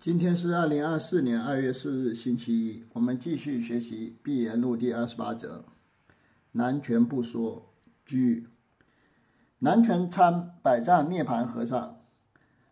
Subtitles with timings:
[0.00, 2.84] 今天是二零二四年二月四日，星期一。
[2.94, 5.62] 我们继续学习《碧岩录》第二十八则。
[6.52, 7.74] 南拳不说，
[8.06, 8.48] 居。
[9.58, 12.00] 南拳参百丈涅盘和尚，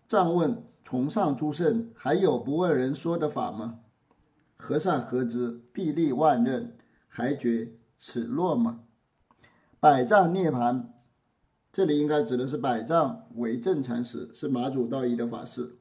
[0.09, 3.81] 藏问：崇尚诸圣，还有不为人说的法吗？
[4.57, 5.61] 和尚何知？
[5.75, 6.71] 臂力万仞，
[7.09, 8.85] 还觉此落吗？
[9.79, 10.95] 百丈涅盘，
[11.71, 15.75] 这里应该指的是百丈为正禅师，是马祖道一的法师。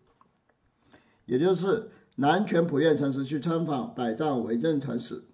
[1.28, 5.26] 也就是南拳普愿禅师去参访百丈为正禅师，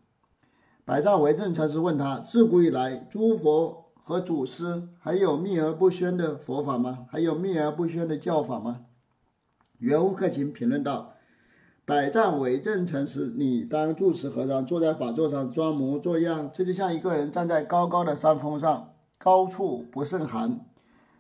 [0.84, 7.06] 百丈为正禅师问他：自古以来，诸佛和祖师还有秘而不宣的佛法吗？
[7.10, 8.82] 还有秘而不宣的教法吗？
[9.78, 11.14] 圆悟克勤评论道：
[11.86, 20.60] 百丈为正禅师，你当住持和尚坐在法座上装模作样，这就像一个人站在高高的山峰上，高处不胜寒，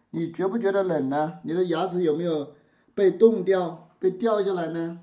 [0.09, 1.36] 你觉不觉得冷呢？
[1.44, 2.53] 你的牙齿有没有
[2.95, 3.90] 被冻掉？
[4.04, 5.00] 被掉下来呢？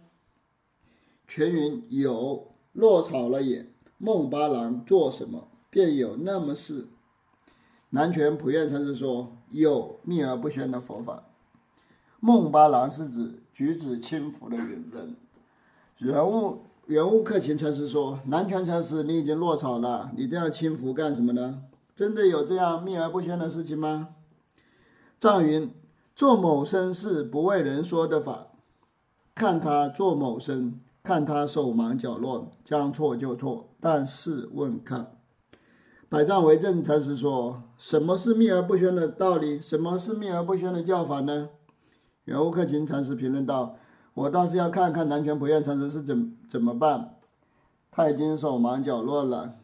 [1.27, 3.67] 全云有落草了也。
[3.97, 5.49] 孟巴郎做什么？
[5.71, 6.87] 便有那么事。
[7.89, 11.31] 南拳普愿禅师说：“有秘而不宣的佛法。”
[12.21, 15.17] 孟巴郎是指举止轻浮的人。
[15.97, 21.63] 人物人物克勤禅师说：“南拳禅师，你已经落草了，你这样轻浮干什么呢？
[21.97, 24.17] 真的有这样秘而不宣的事情吗？”
[25.19, 25.73] 藏云
[26.15, 28.49] 做某生事不为人说的法。
[29.41, 33.71] 看他做某生，看他手忙脚乱，将错就错。
[33.81, 35.17] 但试问看，
[36.11, 39.59] 百丈为正禅师说：“什么是秘而不宣的道理？
[39.59, 41.49] 什么是秘而不宣的教法呢？”
[42.27, 43.77] 圆悟克勤禅师评论道
[44.13, 47.15] ：“我倒是要看看南拳普愿禅师是怎怎么办。
[47.91, 49.55] 他已经手忙脚乱了。”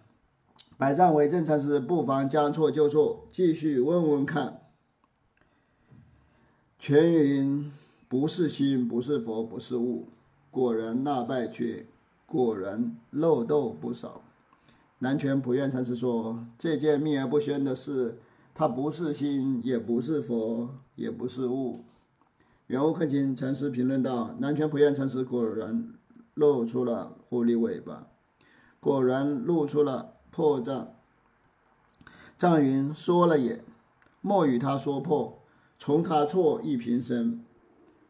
[0.78, 4.62] 百丈为正禅师不妨将错就错，继续问问看。
[6.78, 7.70] 全云。
[8.08, 10.06] 不是心，不是佛，不是物，
[10.50, 11.86] 果然那败缺，
[12.24, 14.22] 果然漏洞不少。
[15.00, 18.18] 南拳普愿禅师说：“这件秘而不宣的事，
[18.54, 21.84] 它不是心，也不是佛，也不是物。”
[22.68, 25.92] 圆悟克勤禅师评论道：“南拳普愿禅师果然
[26.34, 28.06] 露出了狐狸尾巴，
[28.78, 30.86] 果然露出了破绽。
[32.38, 33.64] 藏云说了也，
[34.20, 35.42] 莫与他说破，
[35.78, 37.42] 从他错一平生。”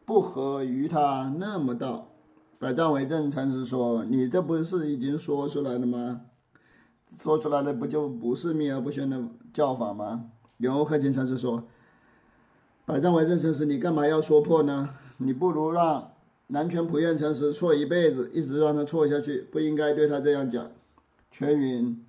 [0.07, 2.13] 不合于他那么道，
[2.61, 6.21] 百丈为正禅师说：“你这不是已经说出来了吗？
[7.19, 9.21] 说出来的不就不是秘而不宣的
[9.53, 11.65] 教法吗？”刘克勤禅师说
[12.87, 14.91] ：“百丈为正禅师，你干嘛要说破呢？
[15.19, 16.13] 你不如让
[16.47, 20.71] 南拳普愿禅师错一辈子，一直让他错下去，不应该对他这样讲。”
[21.33, 22.07] 全云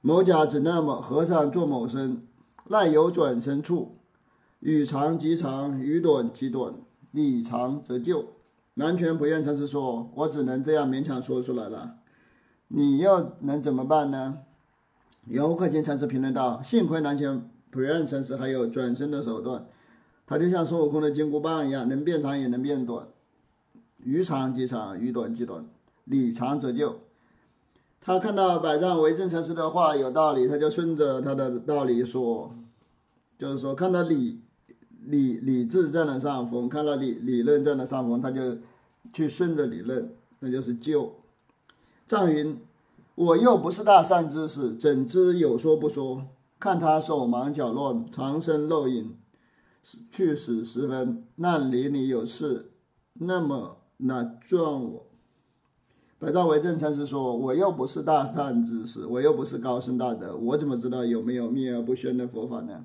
[0.00, 2.26] 某甲只那么和尚做某生，
[2.66, 3.98] 赖有转身处，
[4.58, 6.74] 与长即长，与短即短。
[7.12, 8.30] 理长则就，
[8.74, 11.96] 南拳普愿禅师说：“我只能这样勉强说出来了，
[12.68, 14.38] 你又能怎么办呢？”
[15.28, 19.66] 圆悟克勤禅师评论道：“幸亏南拳普愿禅师还有转身的手段，
[20.26, 23.06] 他就像孙悟空的金箍棒一样，能变长也能变短，
[23.98, 25.66] 鱼长即长，鱼短即短，
[26.04, 27.00] 理长则就。”
[28.00, 32.52] 他看到百丈为正禅师的话有道理，他就顺着他的道理说，
[33.38, 34.40] 就是说看到理。
[35.06, 38.58] 理理智占了上风，看到理理论占了上风，他就
[39.12, 41.14] 去顺着理论，那就是救。
[42.06, 42.58] 藏云，
[43.14, 46.26] 我又不是大善知识，怎知有说不说？
[46.58, 49.16] 看他手忙脚乱，藏身露影，
[50.10, 52.70] 去死时分，那里你有事，
[53.14, 55.06] 那么那撞我。
[56.20, 62.84] 百丈为正禅师说，我又不是大善知识，我又不是高深大德，我怎么知道有没有秘而不宣的佛法呢？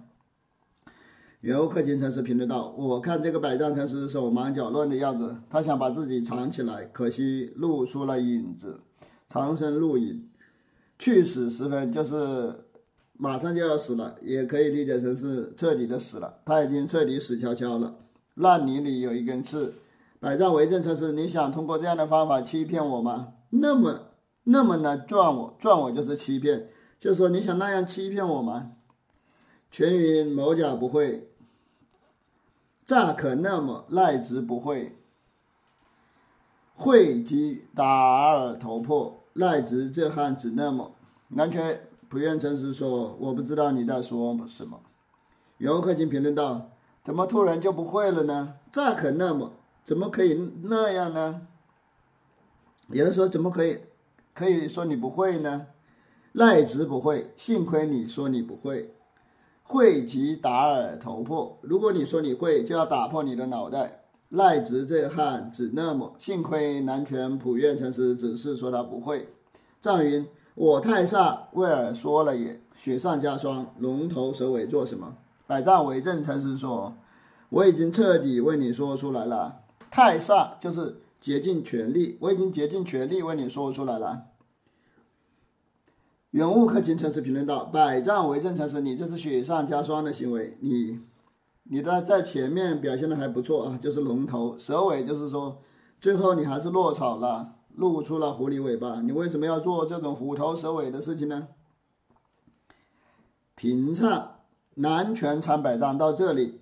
[1.42, 8.80] 圆悟克勤禅师评论道：“我看这个百丈禅师手忙脚乱的样子，他想把自己藏起来，可惜露出了影子，
[9.30, 10.28] 长身露影，
[10.98, 12.66] 去死时分，就是
[13.14, 16.40] 马上就要死了，也可以理解成是彻底的死了。
[16.44, 17.96] 他已经彻底死翘翘了，
[18.34, 19.76] 烂泥里有一根刺。
[20.20, 23.34] 百丈为正禅师，你想通过这样的方法欺骗我吗？
[23.52, 24.08] 那么，
[24.46, 24.98] 那么呢？
[24.98, 26.70] 撞我，撞我就是欺骗，
[27.00, 28.72] 就是说你想那样欺骗我吗？”
[29.70, 31.27] 全云某甲不会，
[32.88, 34.96] 乍可那么赖之不会，
[36.74, 37.86] 会即打
[38.32, 40.94] 耳头破，赖之这汉子那么
[41.28, 44.80] 南拳不愿诚实说，我不知道你在说什么。
[45.58, 46.70] 游客经评论道：
[47.04, 48.54] 怎么突然就不会了呢？
[48.72, 49.52] 乍可那么，
[49.84, 51.42] 怎么可以那样呢？
[52.88, 53.82] 有人说怎么可以，
[54.34, 55.68] 可以说你不会呢？
[56.32, 58.94] 赖直不会，幸亏你说你不会。
[59.68, 61.58] 会即打耳头破。
[61.62, 64.04] 如果你说你会，就要打破你的脑袋。
[64.30, 69.30] 赖直这汉只那么，幸亏南拳普愿禅师只是说他不会。
[69.80, 75.16] 藏云：我太煞为尔说了也，雪上加霜，龙头蛇尾做什么？
[75.46, 76.94] 百丈为证禅师说：
[77.50, 79.62] 我已经彻底为你说出来了。
[79.90, 84.24] 太煞就是竭尽全力，我已经竭尽全力为你说出来了。
[86.38, 91.00] 人物克勤禅师评论道：百丈为正禅师，你这是雪上加霜的行为，你。
[91.64, 95.64] 你的在前面表现的还不错啊，就是龙头蛇尾，就是说
[96.00, 99.02] 最后你还是落草了，露出了狐狸尾巴。
[99.02, 101.48] 你为什么要做这种虎头蛇尾的事情呢？
[103.56, 104.36] 平唱
[104.76, 106.60] 南拳参百丈到这里，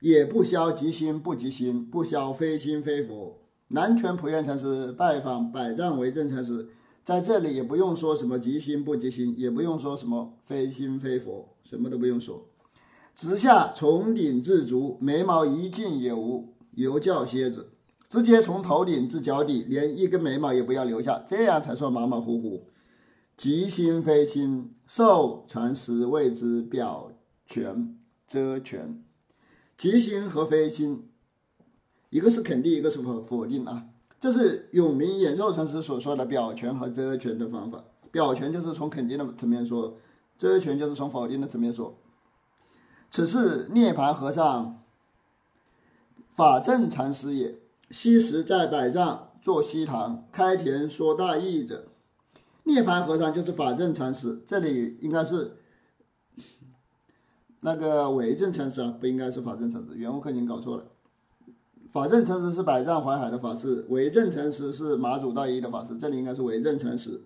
[0.00, 3.38] 也不消即心不即心，不消非心非佛。
[3.68, 6.70] 南拳普愿禅师拜访百丈为正禅师，
[7.04, 12.46] 在这里也不用说什么即心不即心，也不用说什么非心非佛，什么都不用说。
[13.14, 17.70] 直下从顶至足，眉毛一尽也无，犹叫蝎子。
[18.08, 22.68] 直接从头顶至脚底，连一根眉毛也不要留下，这样才算马马虎虎。
[23.36, 27.10] 即心非心，受禅师谓之表
[27.46, 27.98] 全
[28.28, 29.02] 遮全。
[29.76, 31.08] 即心和非心，
[32.10, 33.86] 一个是肯定，一个是否否定啊。
[34.22, 37.82] 这是永明延寿禅师所说的表权和遮权的方法。
[38.12, 39.96] 表权就是从肯定的层面说，
[40.38, 41.98] 遮权就是从否定的层面说。
[43.10, 44.80] 此是涅槃和尚
[46.36, 47.58] 法正禅师也。
[47.90, 51.88] 昔时在百丈坐西堂开田说大义者，
[52.62, 54.40] 涅槃和尚就是法正禅师。
[54.46, 55.56] 这里应该是
[57.58, 59.88] 那个韦正禅师啊，不应该是法正禅师。
[59.96, 60.84] 原文课已经搞错了。
[61.92, 65.94] 法正禅师是百丈怀海的法师，韦正禅师是马祖道一的法师。
[65.98, 67.20] 这里应该是韦正禅师。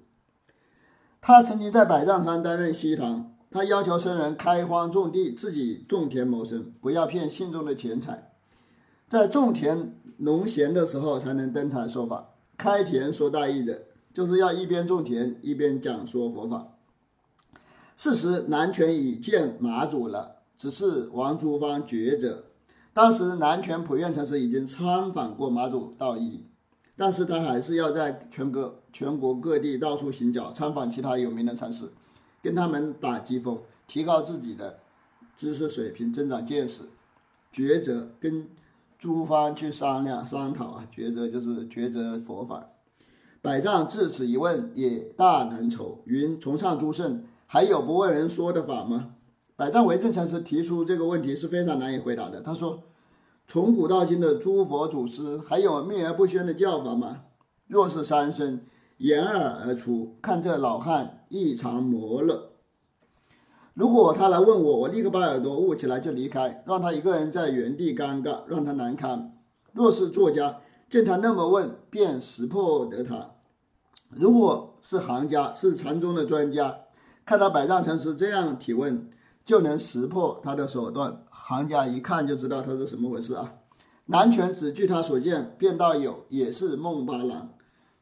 [1.21, 3.33] 他曾经在百丈山担任西堂。
[3.49, 8.33] 他要求僧人开荒种地，自己种田谋生，不要骗信众的钱财。
[9.09, 12.35] 在种田农闲的时候才能登台说法。
[12.59, 16.73] 开田说大义的，就是要一边种田一边讲说佛法。
[17.97, 22.47] 事实南拳已见马祖了，只是王诸方抉择。
[22.97, 26.47] 当时南拳普愿禅师已经参访过马祖道义，
[26.97, 31.93] 但是他还是要在全国全国各地到处行脚，参访其他有名的禅师。
[32.41, 34.79] 跟他们打机锋，提高自己的
[35.37, 36.85] 知识水平，增长见识。
[37.53, 38.49] 抉择跟
[38.99, 42.67] 诸方去商量商讨啊，抉择就是抉择佛法。
[43.43, 46.01] 百丈至此一问，也大难愁。
[46.07, 49.16] 云：崇尚诸圣，还有不为人说的法吗？
[49.57, 52.43] 百丈为正禅师提出这个问题是非常难以回答的。
[52.43, 52.83] 他说：
[53.49, 57.23] 从古到今的诸佛祖师，还有秘而不宣的教法吗？
[57.67, 58.61] 若是三生。
[58.99, 62.53] 掩耳而出，看这老汉异常磨了。
[63.75, 69.37] 如果他来问我，我立刻把耳朵捂起来就离开，让他一个人在原地尴尬，让他难堪。
[69.75, 73.37] 若是作家见他那么问，便识破得他；
[74.09, 76.79] 如果是行家，是禅宗的专家，
[77.27, 79.11] 看到百丈禅师这样提问，
[79.47, 81.25] 就能识破他的手段。
[81.31, 83.55] 行家一看就知道他是什么回事啊！
[84.07, 87.55] 南拳只据他所见，便道有，也是孟巴郎。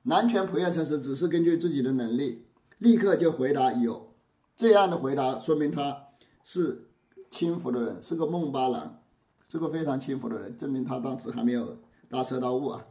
[0.05, 2.47] 南拳普愿禅师只是根据自己的能力，
[2.79, 4.15] 立刻就回答有，
[4.57, 6.09] 这样的回答说明他
[6.43, 6.89] 是
[7.31, 9.03] 轻浮的人，是个孟巴郎，
[9.49, 12.87] 是个非常轻浮的人，证明他当时还没有大彻大悟啊。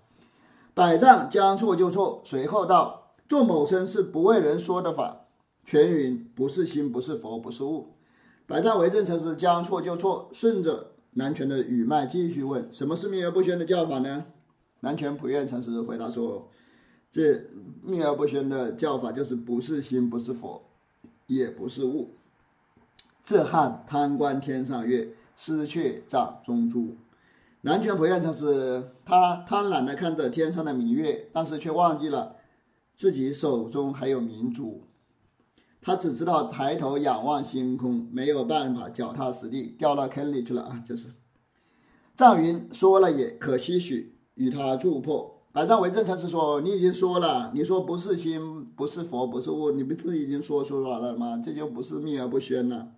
[0.75, 5.27] 百丈将错就错，随后道：做某生是不为人说的法，
[5.63, 7.95] 全云不是心，不是佛，不是物。
[8.45, 14.25] 百丈为正禅师将错就错，顺着南拳的语脉继续问：什么是秘而不宣的教法呢？
[14.81, 16.49] 南拳普愿禅师回答说。
[17.11, 17.45] 这
[17.83, 20.63] 秘而不宣的教法，就是不是心，不是佛，
[21.27, 22.15] 也不是物。
[23.23, 26.97] 这汉贪观天上月，失却掌中珠。
[27.61, 32.37] 南拳普愿禅师，他贪婪的看着天上的明月，但是却忘记了
[32.95, 34.81] 自己手中还有明珠。
[35.83, 40.83] 他只知道抬头仰望星空，没有办法脚踏实地，掉到坑里去了啊！
[40.87, 41.09] 就是。
[42.15, 45.41] 赵云说了也可惜许，与他助破。
[45.51, 51.41] 百丈为正禅师说：“你已经说了，你说不是心，不是佛，不是物，你不是已经说出来了吗？
[51.45, 52.93] 这就不是秘而不宣了，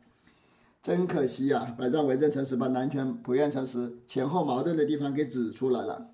[0.83, 6.11] 真可惜呀！”百丈为正禅师把南拳普愿禅师前后矛盾的地方给指出来了。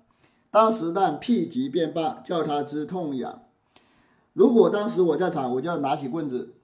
[0.50, 3.42] 当时但辟疾便罢，叫他知痛痒。
[4.32, 6.54] 如果当时我在场，我就要拿起棍子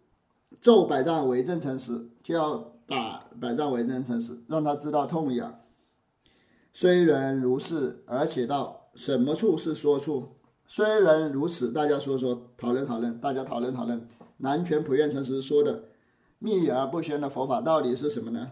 [0.60, 5.60] 揍百丈为正禅师，就要打百丈为正禅师，让他知道痛痒。
[6.72, 8.76] 虽然如是，而且道。
[8.94, 10.30] 什么处是说处？
[10.66, 14.08] 虽然如此，大家说说，讨论讨论，大家讨论讨论。
[14.38, 15.84] 南拳普愿禅师说的
[16.40, 18.50] 秘而不宣的佛法到底是什么呢？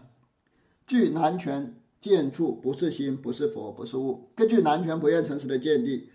[0.85, 4.29] 据南拳见处不是心，不是佛，不是物。
[4.35, 6.09] 根据南拳普愿禅师的见地，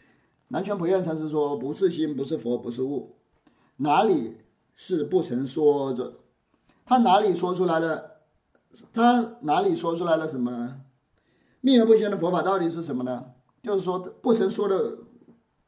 [0.49, 3.17] 南拳普愿禅师说不是心，不是佛，不是物，
[3.77, 4.39] 哪里
[4.85, 6.15] 是不曾说着？
[6.85, 8.17] 他哪里说出来了？
[8.93, 10.81] 他哪里说出来了什么呢？
[11.61, 13.27] 秘而不宣的佛法到底是什么呢？
[13.63, 14.99] 就是说不曾说的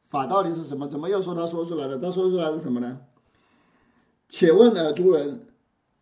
[0.09, 0.85] 法到底是什么？
[0.89, 1.97] 怎么又说他说出来了？
[1.97, 2.97] 他说出来是什么呢？
[4.27, 5.47] 且问尔诸人。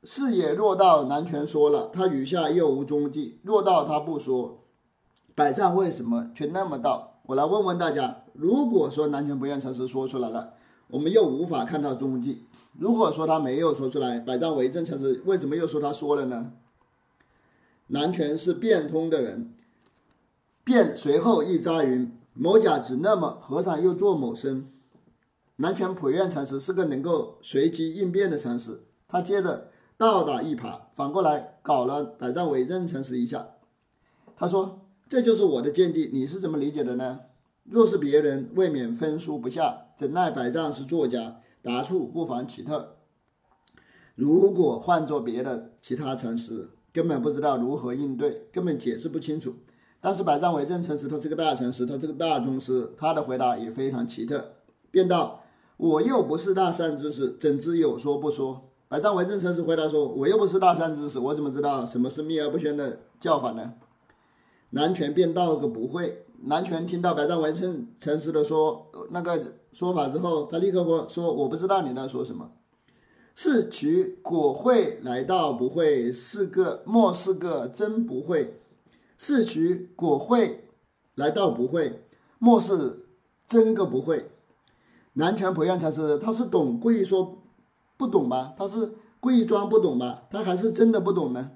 [0.03, 4.63] 是也，若道南拳说了，他语下又无踪迹；若道他不说，
[5.35, 7.21] 百丈为什么却那么道？
[7.27, 10.55] 我来问问大家：如果说南拳不愿禅师说出来了，
[10.87, 16.53] 我们又无法看到踪迹；如果说他没有说出来，百丈为证禅师为什么又说他说了呢？
[17.87, 19.53] 南拳是变通的人，
[20.63, 24.67] 变随后一扎云：某甲只那么，和尚又做某身。
[25.57, 29.69] 南拳普愿禅师是个能够随机应变的禅师，他接着。
[29.95, 33.49] 倒打一耙，反过来搞了百丈为证禅师一下。
[34.35, 37.19] 他说：“这就是我的见地，你是怎么理解的呢？
[37.63, 39.85] 若是别人，未免分书不下。
[39.95, 42.97] 怎奈百丈是作家，答处不妨奇特。
[44.13, 49.55] 如果换做别的其他禅师，根本不知道如何应对，根本解释不清楚。
[49.99, 54.55] 但是百丈为正禅师，他是个大禅师，他这个大宗师，他的回答也非常奇特，
[54.91, 55.41] 便道：
[55.77, 63.73] 我又不是大善知识，怎知有说不说？”百丈为正禅师回答说：“我又不是大善知识，我怎么知道什么是秘而不宣的教法呢？”
[64.71, 66.25] 南拳便道个不会。
[66.45, 72.51] 南拳听到百丈为正禅师的说那个说法之后，他立刻说：“说我不知道你在说什么。
[73.35, 78.61] 是取果会来到不会是个莫是个真不会。
[79.17, 80.67] 是取果会
[81.15, 82.05] 来到不会
[82.39, 83.05] 莫是
[83.47, 84.29] 真个不会。”
[85.13, 87.39] 南拳普愿才是他是懂故意说。
[87.95, 88.53] 不懂吧？
[88.57, 90.23] 他是故意装不懂吧？
[90.29, 91.51] 他还是真的不懂呢？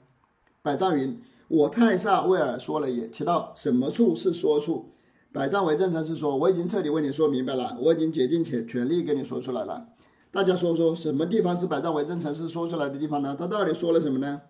[0.62, 4.92] 百丈云：“我太煞为尔说了也。”提到什么处是说处？
[5.32, 9.90] 百丈为正禅师说：“我已经彻底为你说明白了，我已经竭尽全全力跟你说出来了。
[10.32, 13.36] 大家说说，什么地方是百丈为正禅师说出来的地方呢？
[13.38, 14.42] 他到底说了什么呢？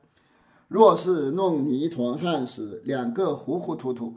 [0.68, 4.14] 若是弄泥团焊时，两个糊糊涂涂；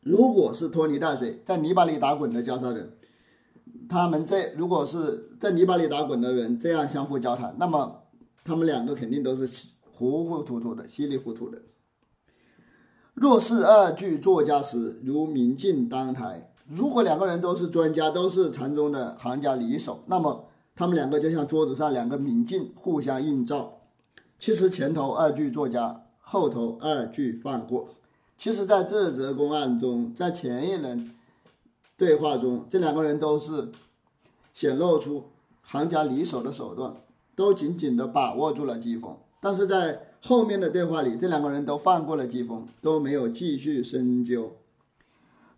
[0.00, 2.92] 如果是拖泥带水，在泥巴里打滚的交叉人。”
[3.88, 8.02] 他们在如果是在泥巴里打滚的人这样相互交谈，那么
[8.44, 11.62] 他们两个肯定都是稀糊糊涂涂的、稀里糊涂的。
[13.16, 16.52] 若是二句作家时，如明镜当台。
[16.68, 20.44] 如果两个人都是专家，都是禅宗的行家里手，那么
[20.74, 23.78] 他们两个就像桌子上两个明镜，互相映照。
[24.38, 27.88] 其实前头二句作家，后头二句放过。
[28.36, 31.10] 其实，在这则公案中，在前一人。
[31.96, 33.70] 对话中，这两个人都是
[34.52, 35.24] 显露出
[35.62, 36.94] 行家里手的手段，
[37.34, 39.16] 都紧紧地把握住了机锋。
[39.40, 44.56] 但是在后面的对话里，这两个人都放过了季风，都没有继续深究。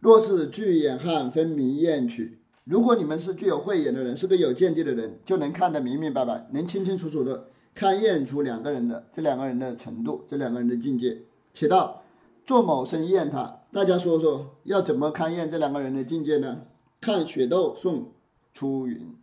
[0.00, 11.22] 若是具眼汉分明验取，如果你们是具有慧眼的人，是个有见地的人，就能看得明明白白，能清清楚楚的看验出两个人的这两个人的程度，这两个人的境界。
[11.54, 12.02] 且道
[12.46, 13.62] 做某生验他。
[13.72, 16.62] 大家说说要怎么勘验这两个人的境界呢？
[17.00, 18.12] 看雪窦颂
[18.52, 19.14] 出云。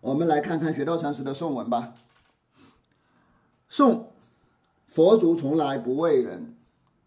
[0.00, 1.94] 我们来看看雪窦禅师的颂文吧。
[3.68, 4.12] 宋：
[4.86, 6.54] 佛祖从来不为人，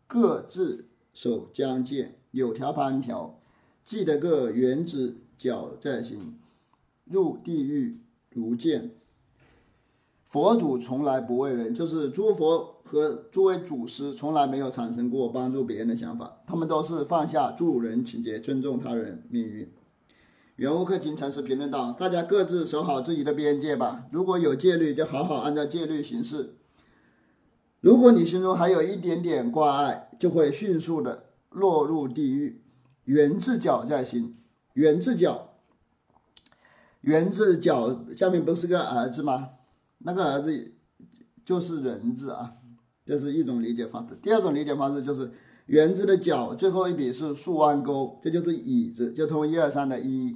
[0.08, 3.40] 各自守疆界，有条攀条，
[3.84, 6.38] 记得个原子脚在心，
[7.06, 8.00] 入地狱
[8.30, 8.92] 如见。
[10.28, 19.72] 佛祖从来不为人，就是诸佛和诸位祖师从来没有产生过帮助别人的想法，他们都是放下助人情节，尊重他人命运。
[20.60, 26.58] 圆悟克勤禅师评论道：“大家各自守好自己的边界吧，如果有戒律，就好好按照戒律行事。
[27.80, 32.62] 如果你心中还有一点点挂碍，就会迅速的落入地狱。
[33.06, 34.36] 圆字角在心，
[34.74, 35.54] 圆字角，
[37.00, 39.52] 圆字角下面不是个儿字吗？”
[40.04, 40.74] 那个儿子
[41.46, 42.56] 就是人字啊，
[43.06, 44.14] 这是一种理解方式。
[44.22, 45.32] 第二种理解方式就是
[45.68, 50.36] 圆字的角最后一笔是竖弯钩，这就是椅子，就通一二三的一。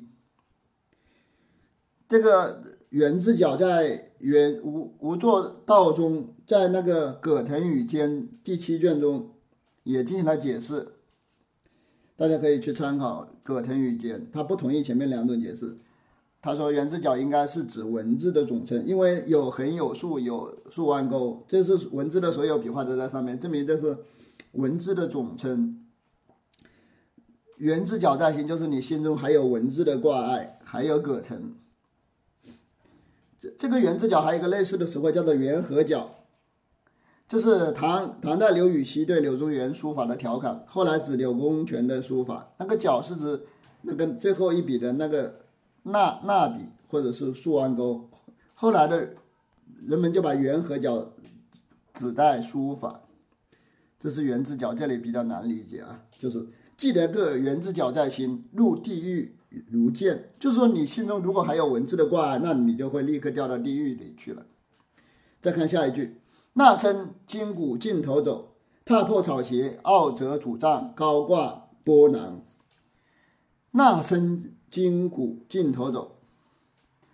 [2.13, 8.11] 这个圆字角在圆无无作道中，在那个《葛藤语间》
[8.43, 9.31] 第七卷中
[9.81, 10.89] 也进行了解释，
[12.15, 15.75] 大家可以去参考《葛藤语间》，他不同意前面两种解释。
[16.39, 23.97] 他说：“圆字角应该是指文字的总称，因为有横有竖有竖弯钩，这是文字的所有笔画都在上面，证明这是
[24.51, 25.83] 文字的总称。
[27.57, 31.55] 圆字角在心，就是你心中还有文字的挂碍，还有葛藤。
[33.57, 36.09] 这个圆字角还有一个类似的词汇，叫做圆合角。
[37.27, 42.53] 这是唐唐代刘禹锡对柳宗元书法的调侃，后来指柳公权的书法。
[42.57, 43.41] 那个角是指
[43.81, 45.41] 那个最后一笔的那个
[45.83, 48.09] 捺捺笔或者是竖弯钩。
[48.53, 49.15] 后来的
[49.85, 51.11] 人们就把圆和角
[51.93, 53.01] 指代书法。
[53.99, 56.45] 这是圆字角，这里比较难理解啊，就是
[56.75, 59.33] 记得个圆字角在心，入地狱
[59.69, 60.29] 如见。
[60.39, 64.45] 就是说你心中如果还有文字的挂碍，那你就会立刻掉到地狱里去了。
[65.41, 66.17] 再看下一句。
[66.53, 68.55] 那身筋骨尽头走，
[68.85, 72.43] 踏破草鞋傲折拄杖，高挂波囊。
[73.71, 76.17] 那身筋骨尽头走，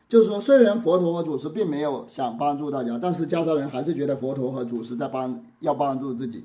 [0.10, 6.44] 就是说，虽然佛陀和祖师并没有想帮助大家，但是袈裟人还是觉得佛陀和祖师在帮，要帮助自己，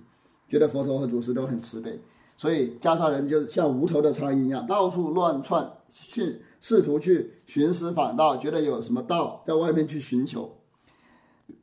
[0.49, 2.01] 觉得佛陀和祖师都很慈悲，
[2.37, 10.59] 所以袈裟人就像无头的苍蝇一样，到处乱窜，去试图去寻师访道，觉得有什么道在外面去寻求。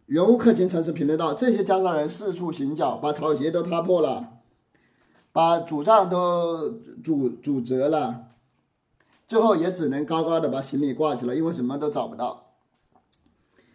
[0.05, 4.39] 原物克勤禅师评论道：“这些袈裟人四处行脚，把草鞋都踏破了，
[5.31, 6.69] 把拄杖都
[7.03, 8.27] 拄拄折了，
[9.27, 12.55] 最后也只能高高的把行李挂起来，因为什么都找不到。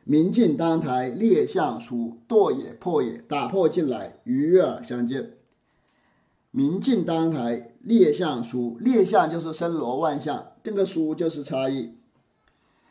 [0.04, 5.35] 明镜当台列相属，堕也破也，打破进来，与耳相见。
[6.56, 11.92] 明镜当台列相书，列相就是森罗万象，这个书就是差异。”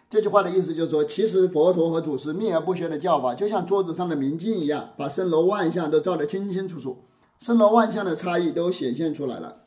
[0.07, 7.05] 这句话的意思就是说，其实佛陀和祖师秘而不宣的教法，就像桌子上的明镜一样，把森罗万象都照得清清楚楚，
[7.39, 9.63] 森罗万象的差异都显现出来了。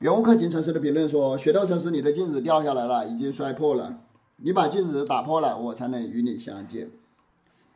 [0.00, 4.00] 圆悟克勤禅师的评论说：“雪窦禅师，你的镜子掉下来了，已经摔破了，
[4.36, 6.90] 你把镜子打破了，我才能与你相见。”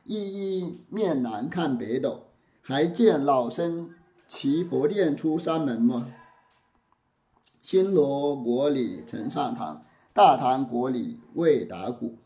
[0.04, 2.24] 一一面南看北斗，
[2.60, 3.88] 还见老僧
[4.26, 6.06] 骑佛殿出山门吗？
[7.62, 9.84] 新罗国里曾上堂。
[10.12, 12.18] 大唐国里未打鼓，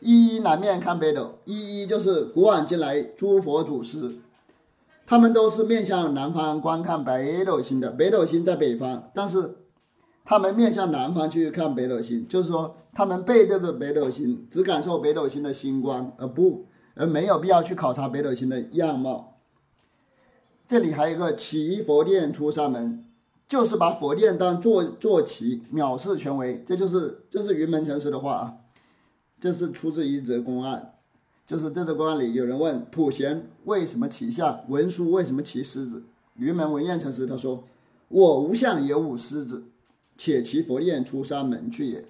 [0.00, 4.16] 一一南面看北斗，一一就是古往今来诸佛祖师，
[5.06, 7.92] 他们都是面向南方观看北斗星的。
[7.92, 9.58] 北斗星在北方，但是
[10.24, 19.29] 他们面向南方去看北斗星，就是说他们背对着北斗星，只感受北斗星的星光，而不而没有必要去考察北斗星的样貌。
[20.70, 23.04] 这里还有一个祈佛殿出山门。
[23.48, 28.54] 就是把佛殿当坐坐骑，藐视权威，这就是这是云门禅师的话啊。
[29.40, 30.92] 这是出自一则公案，
[31.48, 36.04] 就是这则公案里有人问普贤为什么骑象，文殊为什么骑狮子？
[36.36, 37.64] 云门文彦禅师他说
[38.06, 39.64] ：“我无相也无狮子，
[40.16, 42.04] 且骑佛殿出山门去也。”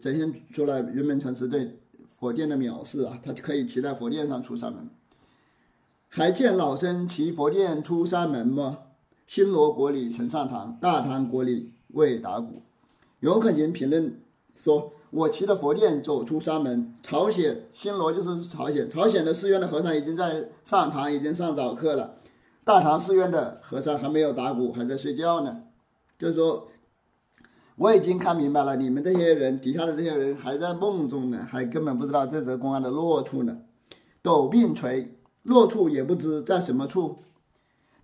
[0.00, 1.76] 展现出来云门禅师对
[2.18, 4.88] 佛殿的藐视啊，他可以骑在佛殿上出山门。
[6.10, 8.78] 还见老僧骑佛殿出山门吗？
[9.26, 12.62] 新罗国里曾上堂，大唐国里未打鼓。
[13.20, 14.18] 有可勤评论
[14.56, 22.14] 说：“我骑着佛殿走出山门，朝鲜新罗就是朝鲜，朝鲜的寺院的和尚已经在上堂，已经上早课了。
[22.64, 25.64] 大唐寺院的和尚还没有打鼓，还在睡觉呢。
[26.18, 26.68] 就是说，
[27.76, 33.58] 我已经看明白了，你们这些人底下的这些人还在梦中呢，还根本不知道这则公案的落处呢。
[34.22, 35.17] 斗并垂，
[35.48, 37.24] 落处也不知在什么处。”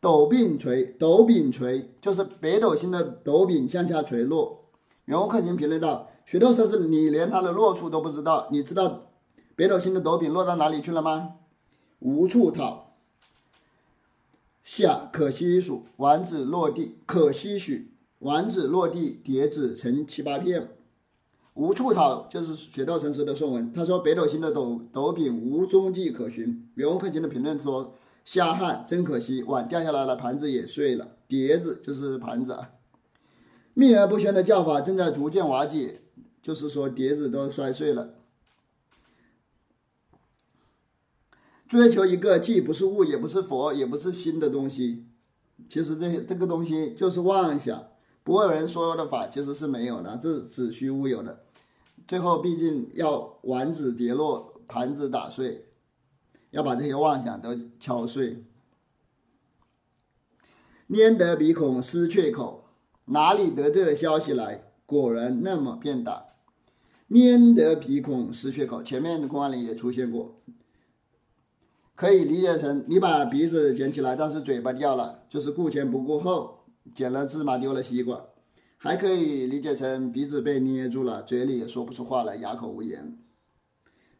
[0.01, 4.65] 斗柄垂，斗柄垂就是北斗星的斗柄向下垂落。
[5.07, 9.07] 袁悟克勤评论道：“许多说是你连它的落处都不知道，你知道
[9.57, 11.37] 北斗星的斗柄落到哪里去了吗？
[12.01, 12.93] 无处讨。
[14.63, 20.69] 下可惜数丸子落地，可惜许丸子落地，叠子成七八片。
[21.55, 26.69] 无处讨就是雪道禅师的宋文，他说北斗星的斗斗柄无踪迹可寻。
[26.75, 27.95] 袁悟克勤的评论说。
[28.27, 32.71] 瞎汉真可惜，碗掉下来了，盘子也碎了，碟子就是盘子啊。
[33.75, 36.01] 秘而不宣的叫法正在逐渐瓦解，
[36.41, 38.15] 就是说碟子都摔碎了。
[41.69, 45.05] 追求一个既不是物，也不是佛，也不是心的东西，
[45.69, 47.89] 其实这些这个东西就是妄想。
[48.23, 51.44] 不会有人说的法其实是没有的，是子虚乌有的。
[52.07, 55.67] 最后毕竟要丸子跌落，盘子打碎。
[56.51, 58.45] 要把这些妄想都敲碎。
[60.89, 62.67] 粘得鼻孔失雀口，
[63.07, 64.71] 哪里得这消息来？
[64.87, 66.27] 果然那么便打。
[67.09, 70.41] 粘得鼻孔失雀口，前面的公案里也出现过，
[71.95, 76.65] 可以理解成你把鼻子捡起来，但是嘴巴掉了，就是顾前不顾后，
[76.95, 78.27] 捡了芝麻丢了西瓜。
[78.85, 83.19] 还可以理解成鼻子被捏住了，嘴里也说不出话来，哑口无言。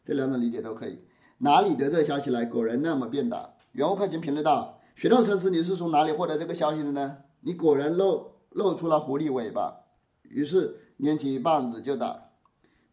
[0.03, 1.03] 这两种理解都可以。
[1.37, 2.45] 哪里得这消息来？
[2.45, 3.53] 果然那么便打。
[3.73, 7.17] 袁悟克勤评论道：“雪窦禅师，你是从哪里获得这个消息的呢？
[7.41, 9.81] 你果然露露出了狐狸尾巴。”
[10.27, 12.31] 于是拈起棒子就打。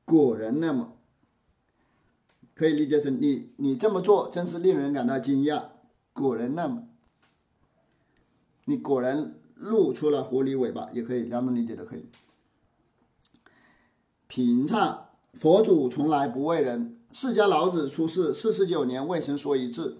[0.05, 0.99] 果然那么，
[2.55, 5.69] 可以理解成你你这么做真是令人感到惊讶，
[6.13, 6.87] 果然那么，
[8.67, 12.05] 你果然露出了狐狸尾巴，也可以两种理解都可以。
[14.27, 19.98] 平唱佛祖从来不为人，释迦老子出世四十九年未曾说一字。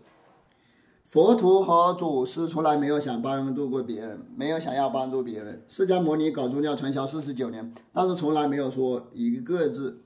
[1.07, 5.62] 佛陀和祖师从来没有想帮助过别人，没有想要帮助别人。
[5.68, 10.03] 释迦牟尼搞宗教传销四十九年，但是从来没有说一个字。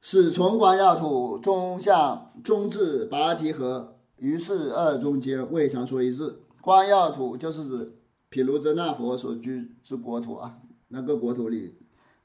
[0.00, 6.40] 始从光耀土，中向中至拔提河，于是二中间未尝说一字。
[6.60, 7.97] 光耀土就是指
[8.30, 11.74] 毗卢遮那佛所居之国土啊，那个国土里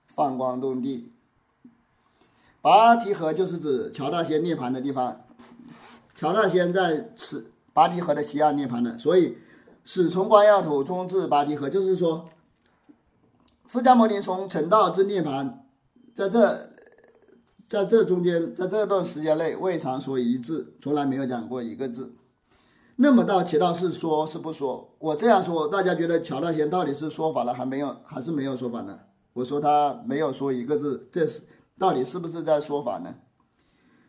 [0.08, 1.12] 放光动地。
[2.62, 5.22] 拔提河就是指乔大仙涅槃的地方。
[6.16, 9.38] 乔大仙在此拔提河的西岸涅槃的，所以
[9.84, 12.30] 始从光耀土，中至拔提河，就是说，
[13.68, 15.54] 释迦牟尼从成道至涅槃，
[16.14, 16.70] 在这，
[17.68, 22.14] 在这中间，在这段时间内未尝说一字，从来没有讲过一个字。
[22.96, 24.96] 那么到齐道是说是不说？
[25.00, 29.00] 我这样说，大家觉得乔大仙到底是说法了，还没有，还是没有说法呢？
[29.34, 31.42] 我说他没有说一个字，这是
[31.80, 33.16] 到底是不是在说法呢？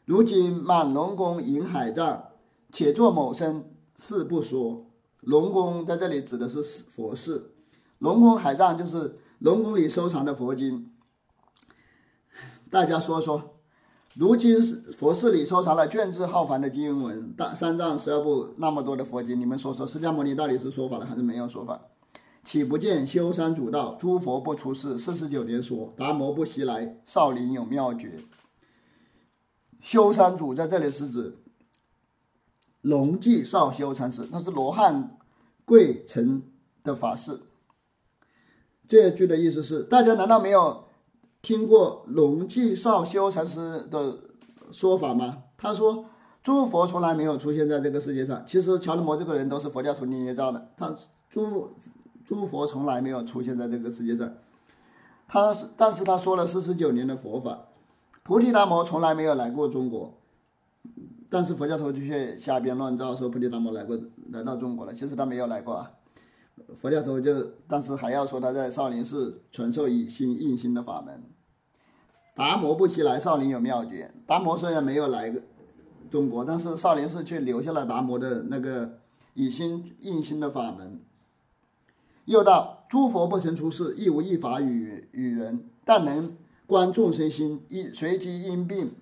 [0.05, 2.25] 如今满龙宫迎海藏，
[2.71, 4.91] 且作某生事不说。
[5.21, 7.55] 龙宫在这里指的是佛寺，
[7.99, 10.93] 龙宫海藏就是龙宫里收藏的佛经。
[12.71, 13.54] 大家说说，
[14.17, 21.81] 如今是佛寺里收藏了卷帙浩繁的经文，大三藏十二部那么多的佛经，你们说说，释迦牟尼到底是说法了还是没有说法？
[22.45, 28.21] 岂不见修山主道，诸佛不出世，四十九年说，达摩不习来，少林有妙诀。
[29.81, 31.39] 修山主在这里是指
[32.83, 35.19] 龙寂少修禅师，那是罗汉
[35.65, 36.41] 贵臣
[36.85, 37.41] 的法师。
[38.87, 40.85] 这句的意思是，大家难道没有
[41.45, 44.17] 听过龙寂少修禅师的
[44.73, 45.43] 说法吗？
[45.59, 46.07] 他说，
[46.43, 48.43] 诸佛从来没有出现在这个世界上。
[48.47, 50.97] 其实乔德摩这个人都是佛教徒捏造的，他
[51.29, 51.69] 诸
[52.25, 54.33] 诸佛从来没有出现在这个世界上。
[55.29, 57.67] 他是，但是他说了四十九年的佛法。
[58.23, 60.15] 菩提达摩从来没有来过中国，
[61.29, 64.01] 但是佛教徒却瞎编乱造，说菩提达摩来过，
[64.33, 64.95] 来到中国了。
[64.95, 65.91] 其实他没有来过啊。
[66.77, 71.23] 佛教徒就，但是还要说他在少林寺传授以心印心的法门。
[72.35, 74.13] 达摩不惜来，少林有妙诀。
[74.27, 75.35] 达摩虽然没有来
[76.11, 78.99] 中国，但是少林寺却留下了达摩的那个
[79.35, 81.01] 以心印心的法门。
[82.25, 86.37] 又道诸佛不曾出世，亦无一法与与人，但能。
[86.67, 88.95] 观众生心，一随机因病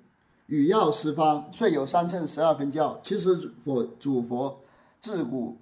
[0.47, 2.99] 与药施方，遂有三乘十二分教。
[3.05, 4.61] 其实佛主佛
[5.01, 5.59] 自古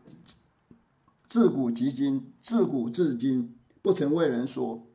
[1.30, 4.86] 自古及今，自古至今不曾为人说。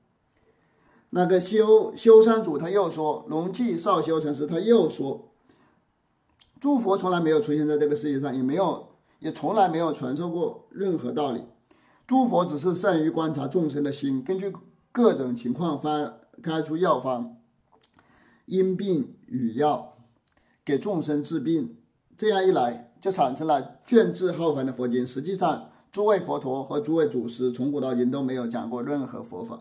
[1.09, 5.31] 那个修修山主他又说，龙寂少修禅师他又说，
[6.59, 11.41] 诸佛从来没有出现在这个世界上，也没有也从来没有传授过任何道理。
[12.05, 14.53] 诸佛只是善于观察众生的心，根据
[14.91, 16.19] 各种情况发。
[16.43, 17.37] 开出药方，
[18.45, 19.97] 因病与药，
[20.65, 21.77] 给众生治病。
[22.17, 25.07] 这样一来，就产生了卷帙浩繁的佛经。
[25.07, 29.60] 实际上，诸位佛陀和诸位祖师从古到今都没有讲过任何佛法，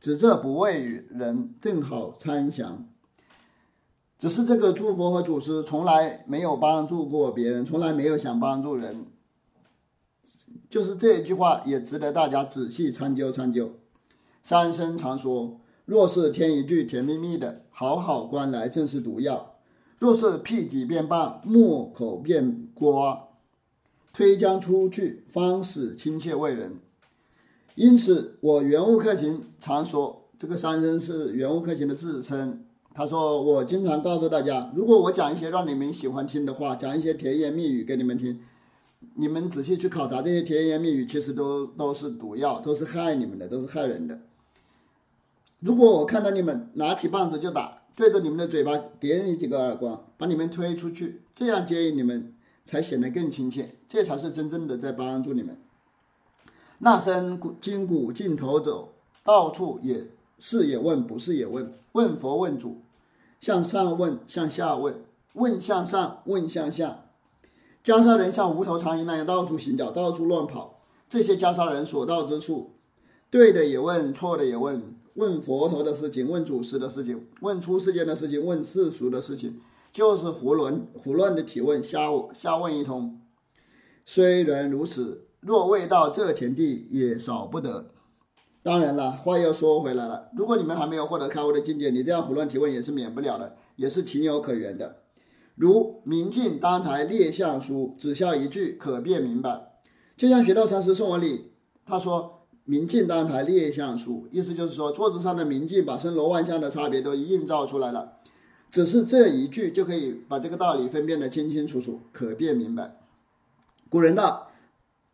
[0.00, 2.88] 只这不为与人，正好参详。
[4.18, 9.06] 只是这个诸佛和祖师从来没有帮助过别人，从来没有想帮助人。
[10.68, 13.74] 就是这一句话，也值得大家仔细参究参究。
[14.42, 15.60] 三生常说。
[15.84, 19.54] 若是添一句甜蜜蜜的“好好观来”，正是毒药；
[20.00, 23.28] 若是辟己便棒，木口便瓜，
[24.14, 26.76] 推将出去，方使亲切为人。
[27.74, 32.64] 因此，我圆悟克勤常说，这个三生是圆悟克勤的自称。
[32.94, 38.38] 他说：“我经常告诉大家，如果我讲一些让你们喜欢听的话，讲一些甜言蜜语给你们听，
[39.16, 44.20] 你们仔细去考察这些甜言蜜语，其实都都是毒药，都是害你们的，都是害人的。”
[45.58, 52.33] 如果我看到你们拿起棒子就打，对着你们的嘴巴给你几个耳光，把你们推出去，这样建议你们
[52.64, 55.58] 才显得更亲切，这才是真正的在帮助你们。
[56.78, 62.82] 那身骨筋骨尽头走，到处也是也问，不是也问，问佛问主，
[63.40, 65.02] 向上问，向下问，
[65.34, 67.06] 问向上，问向下。
[67.84, 70.80] 袈裟人像无头苍蝇那样到处行脚，到处乱跑。
[71.08, 72.72] 这些袈裟人所到之处，
[73.30, 74.96] 对的也问，错的也问。
[75.14, 79.60] 问佛陀的事情，问祖师的事情，问出世间的事情，问世俗的事情，
[79.94, 83.20] 就是胡乱胡乱的提问，瞎瞎问一通。
[84.04, 87.92] 虽然如此，若未到这田地，也少不得。
[88.60, 93.54] 当然了，话又说回来了，如果你们还没有获得开悟的境界，你这样胡乱提问也是免不了的。
[93.76, 95.02] 也是情有可原的。
[95.54, 99.74] 如明镜当台列相书，只消一句，可辨明白。
[100.16, 101.52] 就像学道禅师送我礼，
[101.86, 108.13] 他说“明镜当台列相书”，意思就是说桌子上的明镜把身罗万象的差别都映照出来了。
[108.74, 112.96] 只是这一句就可以把这个道理分辨得清清楚楚，可辨明白。
[113.88, 114.48] 古人道：“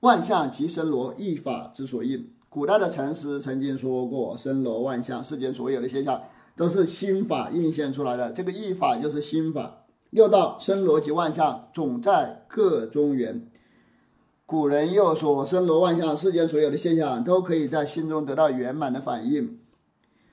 [0.00, 6.22] 万象即身罗，一法之所应。”古代的禅师曾经说过：“身罗万象，世间所有的现象
[6.56, 8.32] 都是心法映现出来的。
[8.32, 13.46] 这个一法就是心法。”六道生罗及万象，总在个中缘。
[14.46, 19.58] 古人又说：“生罗万象，世间所有的现象都可以在心中得到圆满的反应。”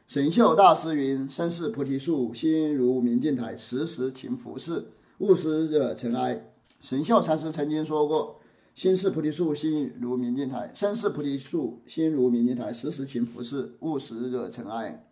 [0.08, 4.86] 神秀大师云：“身是菩提树，心如明镜台，时时勤拂拭，
[5.18, 8.40] 勿使惹尘埃。”神秀禅师曾经说过
[8.74, 15.06] ：“心是菩提树，心如明镜台；身是菩提树，心如明镜台，时时勤拂拭，勿使惹尘埃。”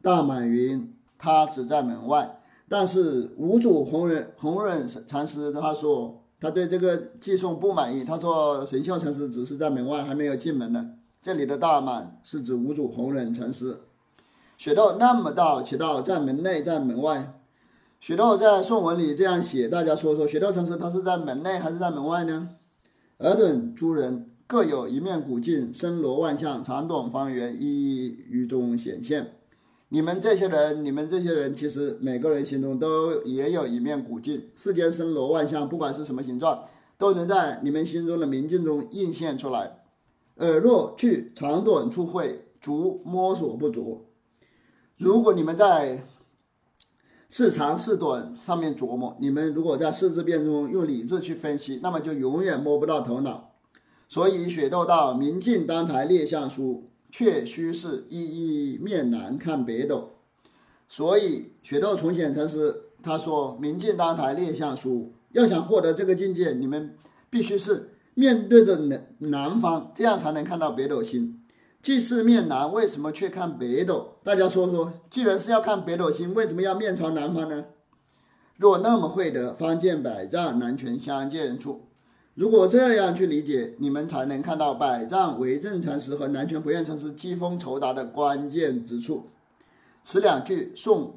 [0.00, 10.92] 大满云：“他只在门外。”但是五祖弘忍弘忍禅师他说他对这个寄送不满意，他说神秀禅师只是在门外，还没有进门呢。
[11.20, 13.80] 这里的大满是指五祖弘忍禅师。
[14.56, 17.34] 雪道那么道，其道在门内，在门外。
[18.00, 22.50] 雪道在宋文里这样写，大家说说，雪道禅师他是在门内还是在门外呢？
[23.18, 29.32] 尔等诸人各有一面古镜，身罗万象，长短方圆，一一于中显现。
[29.88, 36.64] 你们这些人，你们这些人，其实每个人心中都也有一面古镜，世间身罗万象，不管是什么形状，
[36.98, 39.78] 都能在你们心中的明镜中映现出来。
[40.36, 44.04] 耳若去长短处会，足摸索不着。
[44.98, 46.04] 如果你们在
[47.28, 53.52] 是长是短上面琢磨，你们如果在四字变中用理智去分析，那么就永远摸不到头脑。
[54.08, 60.12] 所以雪窦道：“明镜当台列相书，却须是一一面南看北斗。”
[60.88, 66.96] 所以雪窦重显禅师他说：“明镜当台列相书，要想获得这个境界，你们
[67.28, 71.42] 必须是面对着南南方，这样才能看到北斗星。”
[71.86, 74.14] 既是面南，为什么却看北斗？
[74.24, 77.66] 大家说说，既然是要看北斗星，为什么要面朝南方呢？
[78.56, 81.82] 若那么会得，方见百丈南泉相见处。
[82.34, 89.28] 如果这样去理解，你们才能看到百丈为正禅师和南泉不厌禅师机锋酬达的关键之处。
[90.02, 91.14] 此两句颂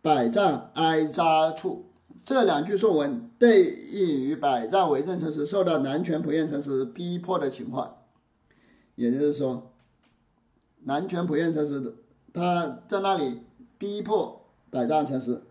[0.00, 1.86] 百丈挨扎处，
[2.24, 7.96] 这两句颂文对应于百丈为正禅师受到南泉普愿禅师逼迫的情况，
[8.94, 9.72] 也就是说。
[10.86, 11.92] 南拳普愿禅师的，
[12.32, 13.42] 他在那里
[13.76, 15.42] 逼迫百丈禅师。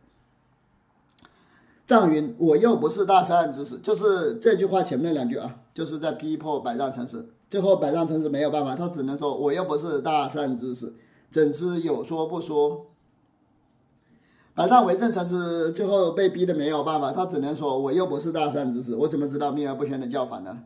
[1.85, 7.27] 藏云：“我又不是大善之士。”就是这句话前面两句啊，就是在逼迫百丈禅师。
[7.49, 10.93] 最后百丈禅师没有办法，他只能说：“我又不是大善之士，
[11.29, 12.87] 怎知有说不说？”
[14.55, 20.59] 百丈为正禅师最后被逼的没有办法，他只能说：“我又不是大善之士，我怎么知道秘而不宣的教法呢？”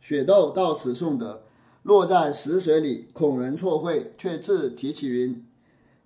[0.00, 1.42] 雪窦到此颂德。
[1.84, 5.44] 落在石水里，恐人错会，却自提起云：“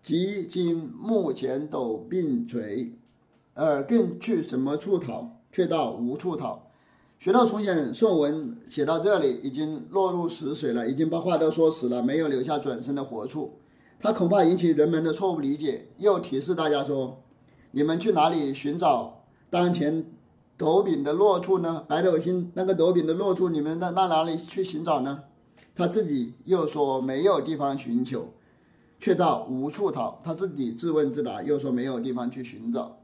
[0.02, 2.94] 即今目前斗并垂，
[3.54, 5.36] 而更去什么处讨？
[5.52, 6.66] 却道无处讨。”
[7.20, 13.60] 学到重显宋文写到这里，已经落入石水了，已经把话都说死了，没有留下转身的活处。
[14.00, 17.22] 他恐怕引起人们的错误理解，又提示大家说
[17.70, 20.04] ：“你们去哪里寻找当前
[20.56, 21.84] 斗柄的落处呢？
[21.86, 25.22] 白斗星那个斗柄的落处，你们到那哪里去寻找呢？”
[25.78, 28.34] 他自己又说没有地方寻求，
[28.98, 30.20] 却到无处逃。
[30.24, 32.98] 他自己自问自答，又说没有地方去寻找。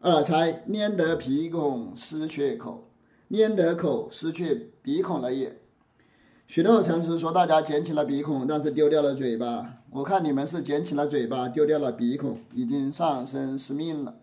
[0.00, 2.88] 耳才拈得鼻孔失却口，
[3.30, 5.60] 拈得口失却鼻孔了也。
[6.48, 9.76] 许多禅师说大家捡起了鼻孔，但是丢掉了嘴巴。
[9.90, 14.16] 我看你们是捡起了嘴巴，丢掉了鼻孔，已经丧生失命了。